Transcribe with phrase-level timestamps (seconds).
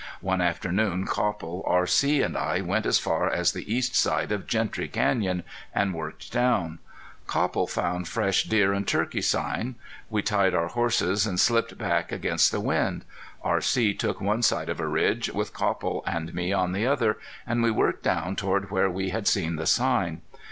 [0.21, 4.87] One afternoon Copple, R.C., and I went as far as the east side of Gentry
[4.87, 5.43] Canyon
[5.75, 6.79] and worked down.
[7.27, 9.75] Copple found fresh deer and turkey sign.
[10.09, 13.05] We tied our horses, and slipped back against the wind.
[13.43, 13.93] R.C.
[13.93, 17.69] took one side of a ridge, with Copple and me on the other, and we
[17.69, 20.21] worked down toward where we had seen the sign.